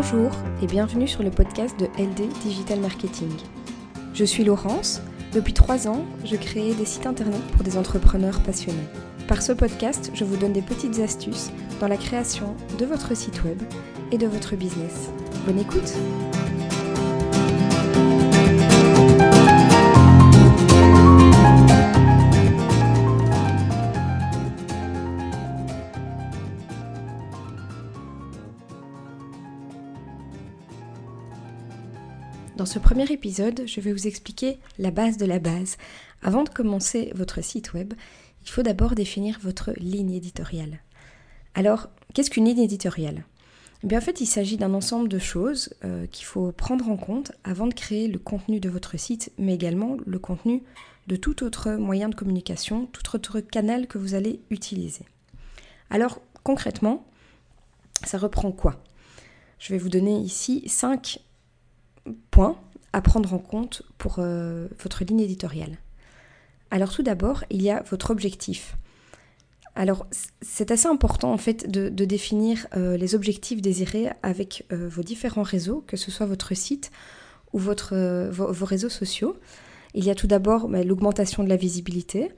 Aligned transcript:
Bonjour 0.00 0.30
et 0.62 0.68
bienvenue 0.68 1.08
sur 1.08 1.24
le 1.24 1.30
podcast 1.32 1.74
de 1.80 1.86
LD 2.00 2.28
Digital 2.42 2.78
Marketing. 2.78 3.32
Je 4.14 4.24
suis 4.24 4.44
Laurence. 4.44 5.02
Depuis 5.32 5.52
trois 5.52 5.88
ans, 5.88 6.04
je 6.24 6.36
crée 6.36 6.72
des 6.72 6.84
sites 6.84 7.06
internet 7.06 7.42
pour 7.50 7.64
des 7.64 7.76
entrepreneurs 7.76 8.40
passionnés. 8.44 8.86
Par 9.26 9.42
ce 9.42 9.50
podcast, 9.50 10.12
je 10.14 10.22
vous 10.22 10.36
donne 10.36 10.52
des 10.52 10.62
petites 10.62 11.00
astuces 11.00 11.50
dans 11.80 11.88
la 11.88 11.96
création 11.96 12.54
de 12.78 12.86
votre 12.86 13.16
site 13.16 13.42
web 13.42 13.60
et 14.12 14.18
de 14.18 14.28
votre 14.28 14.54
business. 14.54 15.10
Bonne 15.44 15.58
écoute! 15.58 15.92
Dans 32.58 32.66
ce 32.66 32.80
premier 32.80 33.04
épisode, 33.12 33.62
je 33.66 33.80
vais 33.80 33.92
vous 33.92 34.08
expliquer 34.08 34.58
la 34.80 34.90
base 34.90 35.16
de 35.16 35.26
la 35.26 35.38
base. 35.38 35.76
Avant 36.22 36.42
de 36.42 36.48
commencer 36.48 37.12
votre 37.14 37.40
site 37.40 37.72
web, 37.72 37.94
il 38.42 38.50
faut 38.50 38.64
d'abord 38.64 38.96
définir 38.96 39.38
votre 39.40 39.70
ligne 39.76 40.10
éditoriale. 40.10 40.80
Alors, 41.54 41.86
qu'est-ce 42.14 42.30
qu'une 42.30 42.46
ligne 42.46 42.58
éditoriale? 42.58 43.24
Eh 43.84 43.86
bien, 43.86 43.98
En 43.98 44.00
fait, 44.00 44.20
il 44.20 44.26
s'agit 44.26 44.56
d'un 44.56 44.74
ensemble 44.74 45.08
de 45.08 45.20
choses 45.20 45.72
euh, 45.84 46.08
qu'il 46.08 46.26
faut 46.26 46.50
prendre 46.50 46.90
en 46.90 46.96
compte 46.96 47.30
avant 47.44 47.68
de 47.68 47.74
créer 47.74 48.08
le 48.08 48.18
contenu 48.18 48.58
de 48.58 48.68
votre 48.68 48.98
site, 48.98 49.30
mais 49.38 49.54
également 49.54 49.96
le 50.04 50.18
contenu 50.18 50.64
de 51.06 51.14
tout 51.14 51.44
autre 51.44 51.70
moyen 51.76 52.08
de 52.08 52.16
communication, 52.16 52.86
tout 52.86 53.14
autre 53.14 53.38
canal 53.38 53.86
que 53.86 53.98
vous 53.98 54.16
allez 54.16 54.40
utiliser. 54.50 55.04
Alors, 55.90 56.20
concrètement, 56.42 57.06
ça 58.04 58.18
reprend 58.18 58.50
quoi? 58.50 58.82
Je 59.60 59.72
vais 59.72 59.78
vous 59.78 59.90
donner 59.90 60.18
ici 60.18 60.64
cinq 60.66 61.20
points 62.30 62.58
à 62.92 63.00
prendre 63.00 63.34
en 63.34 63.38
compte 63.38 63.82
pour 63.98 64.16
euh, 64.18 64.68
votre 64.82 65.04
ligne 65.04 65.20
éditoriale. 65.20 65.76
Alors 66.70 66.92
tout 66.92 67.02
d'abord, 67.02 67.44
il 67.50 67.62
y 67.62 67.70
a 67.70 67.82
votre 67.90 68.10
objectif. 68.10 68.76
Alors 69.74 70.06
c'est 70.42 70.70
assez 70.70 70.88
important 70.88 71.32
en 71.32 71.38
fait 71.38 71.70
de, 71.70 72.04
définir 72.04 72.66
euh, 72.76 72.96
les 72.96 73.14
objectifs 73.14 73.62
désirés 73.62 74.08
avec 74.22 74.66
euh, 74.72 74.88
vos 74.88 75.02
différents 75.02 75.42
réseaux, 75.42 75.84
que 75.86 75.96
ce 75.96 76.10
soit 76.10 76.26
votre 76.26 76.54
site 76.54 76.90
ou 77.52 77.58
vos, 77.58 77.74
réseaux 78.64 78.88
sociaux. 78.88 79.36
Il 79.94 80.04
y 80.04 80.10
a 80.10 80.14
tout 80.14 80.26
d'abord 80.26 80.68
bah, 80.68 80.82
l'augmentation 80.82 81.44
de 81.44 81.48
la 81.48 81.56
visibilité, 81.56 82.32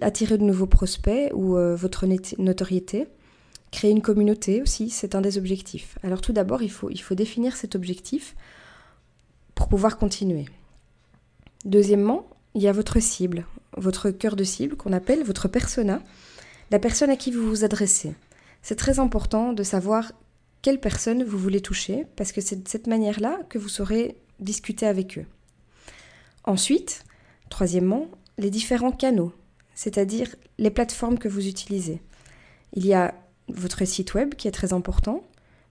attirer 0.00 0.38
de 0.38 0.44
nouveaux 0.44 0.66
prospects 0.66 1.30
ou 1.34 1.54
votre 1.54 2.06
notoriété, 2.38 3.06
créer 3.70 3.90
une 3.90 4.02
communauté 4.02 4.62
aussi, 4.62 4.90
c'est 4.90 5.14
un 5.14 5.20
des 5.20 5.38
objectifs. 5.38 5.98
Alors 6.02 6.20
tout 6.20 6.32
d'abord, 6.32 6.62
il 6.62 6.70
faut, 6.70 6.90
il 6.90 7.00
faut 7.00 7.14
définir 7.14 7.56
cet 7.56 7.74
objectif 7.74 8.34
pour 9.54 9.68
pouvoir 9.68 9.98
continuer. 9.98 10.46
Deuxièmement, 11.64 12.28
il 12.54 12.62
y 12.62 12.68
a 12.68 12.72
votre 12.72 13.00
cible, 13.00 13.46
votre 13.76 14.10
cœur 14.10 14.34
de 14.34 14.44
cible 14.44 14.76
qu'on 14.76 14.92
appelle 14.92 15.22
votre 15.22 15.48
persona, 15.48 16.02
la 16.70 16.78
personne 16.78 17.10
à 17.10 17.16
qui 17.16 17.30
vous 17.30 17.46
vous 17.46 17.64
adressez. 17.64 18.14
C'est 18.62 18.76
très 18.76 18.98
important 18.98 19.52
de 19.52 19.62
savoir 19.62 20.12
quelle 20.62 20.80
personne 20.80 21.24
vous 21.24 21.38
voulez 21.38 21.60
toucher 21.60 22.06
parce 22.16 22.32
que 22.32 22.40
c'est 22.40 22.62
de 22.62 22.68
cette 22.68 22.86
manière-là 22.86 23.38
que 23.48 23.58
vous 23.58 23.68
saurez 23.68 24.16
discuter 24.40 24.86
avec 24.86 25.18
eux. 25.18 25.26
Ensuite, 26.44 27.04
troisièmement, 27.48 28.08
les 28.38 28.50
différents 28.50 28.92
canaux, 28.92 29.32
c'est-à-dire 29.74 30.34
les 30.58 30.70
plateformes 30.70 31.18
que 31.18 31.28
vous 31.28 31.46
utilisez. 31.46 32.00
Il 32.74 32.86
y 32.86 32.94
a 32.94 33.14
votre 33.54 33.84
site 33.84 34.14
web 34.14 34.34
qui 34.34 34.48
est 34.48 34.52
très 34.52 34.72
important, 34.72 35.22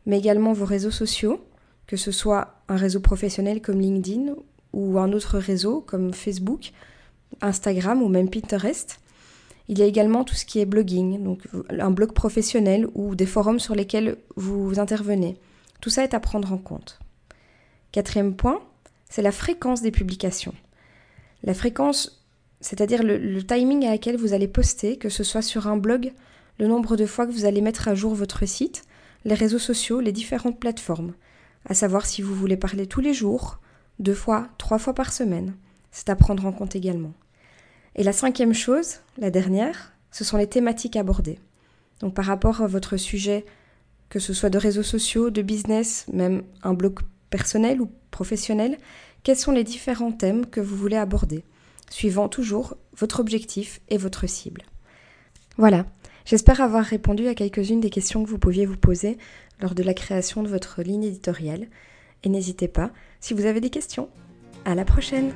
mais 0.06 0.18
également 0.18 0.54
vos 0.54 0.66
réseaux 0.66 0.92
sociaux, 0.92 1.44
que 1.88 1.98
ce 1.98 2.12
soit 2.12 2.62
un 2.68 2.76
réseau 2.76 3.00
professionnel 3.00 3.62
comme 3.62 3.80
LinkedIn 3.80 4.34
ou 4.74 5.00
un 5.00 5.12
autre 5.12 5.38
réseau 5.38 5.82
comme 5.82 6.14
Facebook, 6.14 6.72
Instagram 7.42 8.02
ou 8.02 8.10
même 8.10 8.30
Pinterest. 8.30 9.00
Il 9.68 9.78
y 9.78 9.84
a 9.84 9.86
également 9.86 10.24
tout 10.24 10.36
ce 10.36 10.46
qui 10.46 10.60
est 10.60 10.66
blogging, 10.66 11.24
donc 11.24 11.42
un 11.70 11.92
blog 11.92 12.14
professionnel 12.14 12.88
ou 12.96 13.16
des 13.16 13.28
forums 13.28 13.60
sur 13.60 13.76
lesquels 13.76 14.18
vous 14.36 14.80
intervenez. 14.80 15.38
Tout 15.82 15.90
ça 15.90 16.04
est 16.04 16.14
à 16.14 16.20
prendre 16.20 16.52
en 16.52 16.58
compte. 16.58 17.00
Quatrième 17.92 18.36
point, 18.36 18.62
c'est 19.10 19.22
la 19.22 19.32
fréquence 19.32 19.82
des 19.82 19.92
publications. 19.92 20.54
La 21.44 21.54
fréquence, 21.54 22.26
c'est-à-dire 22.62 23.04
le, 23.04 23.44
timing 23.44 23.86
à 23.86 23.92
laquelle 23.92 24.18
vous 24.18 24.34
allez 24.34 24.48
poster, 24.48 24.98
que 24.98 25.10
ce 25.10 25.24
soit 25.24 25.42
sur 25.42 25.68
un 25.68 25.78
blog, 25.78 26.14
le 26.60 26.68
nombre 26.68 26.96
de 26.96 27.06
fois 27.06 27.26
que 27.26 27.32
vous 27.32 27.46
allez 27.46 27.62
mettre 27.62 27.88
à 27.88 27.96
jour 27.96 28.14
votre 28.14 28.46
site, 28.46 28.84
les 29.26 29.34
réseaux 29.34 29.60
sociaux, 29.60 30.00
les 30.00 30.12
différentes 30.12 30.60
plateformes 30.60 31.14
à 31.66 31.74
savoir 31.74 32.06
si 32.06 32.22
vous 32.22 32.36
voulez 32.36 32.58
parler 32.58 32.88
tous 32.88 33.02
les 33.02 33.14
jours, 33.14 33.60
deux 34.00 34.14
fois, 34.14 34.48
trois 34.58 34.80
fois 34.80 34.94
par 34.94 35.12
semaine. 35.12 35.56
C'est 35.92 36.10
à 36.10 36.16
prendre 36.16 36.46
en 36.46 36.52
compte 36.52 36.76
également. 36.76 37.14
Et 37.96 38.04
la 38.04 38.14
cinquième 38.14 38.54
chose, 38.54 38.98
la 39.18 39.32
dernière, 39.32 39.94
ce 40.12 40.24
sont 40.24 40.38
les 40.38 40.48
thématiques 40.48 40.96
abordées. 40.96 41.40
Donc 42.00 42.14
par 42.14 42.26
rapport 42.26 42.62
à 42.62 42.68
votre 42.68 42.98
sujet, 42.98 43.46
que 44.10 44.20
ce 44.20 44.34
soit 44.34 44.50
de 44.50 44.58
réseaux 44.58 44.84
sociaux, 44.84 45.30
de 45.30 45.42
business, 45.42 46.06
même 46.12 46.44
un 46.64 46.74
blog 46.74 47.00
personnel 47.30 47.82
ou 47.82 47.92
professionnel, 48.12 48.78
quels 49.24 49.36
sont 49.36 49.52
les 49.52 49.64
différents 49.64 50.12
thèmes 50.12 50.46
que 50.46 50.62
vous 50.62 50.78
voulez 50.78 50.96
aborder, 50.96 51.44
suivant 51.90 52.30
toujours 52.30 52.78
votre 52.96 53.20
objectif 53.20 53.82
et 53.90 53.98
votre 53.98 54.28
cible. 54.28 54.64
Voilà, 55.58 55.86
j'espère 56.30 56.62
avoir 56.62 56.86
répondu 56.86 57.28
à 57.28 57.34
quelques-unes 57.34 57.80
des 57.80 57.90
questions 57.90 58.24
que 58.24 58.30
vous 58.30 58.38
pouviez 58.38 58.68
vous 58.68 58.78
poser 58.78 59.18
lors 59.62 59.74
de 59.74 59.82
la 59.82 59.96
création 59.96 60.44
de 60.44 60.48
votre 60.48 60.84
ligne 60.84 61.04
éditoriale. 61.04 61.68
Et 62.24 62.30
n'hésitez 62.30 62.68
pas, 62.68 62.92
si 63.20 63.34
vous 63.34 63.46
avez 63.46 63.62
des 63.62 63.72
questions. 63.72 64.10
À 64.64 64.76
la 64.76 64.86
prochaine! 64.86 65.34